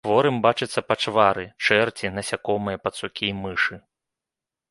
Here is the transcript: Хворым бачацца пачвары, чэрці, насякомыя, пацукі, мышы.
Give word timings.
Хворым 0.05 0.37
бачацца 0.45 0.81
пачвары, 0.91 1.43
чэрці, 1.67 2.11
насякомыя, 2.17 2.81
пацукі, 2.87 3.27
мышы. 3.43 3.75